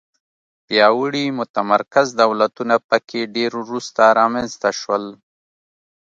[0.67, 5.05] پیاوړي متمرکز دولتونه په کې ډېر وروسته رامنځته شول.